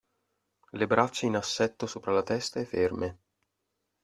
Le 0.73 0.87
braccia 0.87 1.27
in 1.27 1.35
assetto 1.35 1.85
sopra 1.85 2.11
la 2.11 2.23
testa 2.23 2.59
e 2.59 2.65
ferme. 2.65 3.19